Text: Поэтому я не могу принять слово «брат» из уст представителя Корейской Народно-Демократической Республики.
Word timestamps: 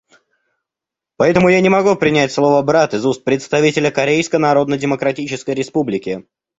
Поэтому 1.17 1.49
я 1.49 1.61
не 1.61 1.69
могу 1.69 1.95
принять 1.95 2.31
слово 2.31 2.63
«брат» 2.63 2.95
из 2.95 3.05
уст 3.05 3.23
представителя 3.23 3.91
Корейской 3.91 4.37
Народно-Демократической 4.39 5.53
Республики. 5.53 6.25